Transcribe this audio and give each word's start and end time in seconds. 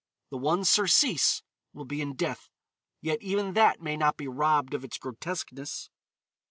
The 0.31 0.37
one 0.39 0.65
surcease 0.65 1.43
will 1.73 1.85
be 1.85 2.01
in 2.01 2.15
death. 2.15 2.49
Yet 3.01 3.21
even 3.21 3.53
that 3.53 3.81
may 3.83 3.95
not 3.97 4.17
be 4.17 4.27
robbed 4.27 4.73
of 4.73 4.83
its 4.83 4.97
grotesqueness." 4.97 5.91